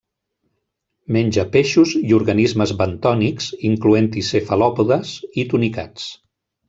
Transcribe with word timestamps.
Menja 1.17 1.43
peixos 1.55 1.91
i 1.99 2.15
organismes 2.19 2.73
bentònics, 2.79 3.51
incloent-hi 3.73 4.25
cefalòpodes 4.31 5.13
i 5.43 5.47
tunicats. 5.53 6.09